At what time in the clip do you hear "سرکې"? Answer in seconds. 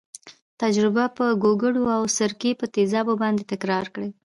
2.17-2.51